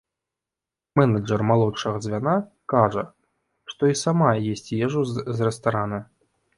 [0.99, 2.35] Менеджар малодшага звяна
[2.75, 3.03] кажа,
[3.75, 6.07] што і сама есць ежу з рэстарана.